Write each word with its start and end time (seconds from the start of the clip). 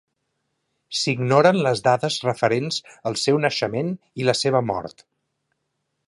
S'ignoren 0.99 1.59
les 1.67 1.83
dades 1.87 2.17
referents 2.27 2.79
al 3.11 3.17
seu 3.25 3.37
naixement 3.43 3.91
i 4.23 4.27
la 4.31 4.35
seva 4.39 4.63
mort. 4.71 5.05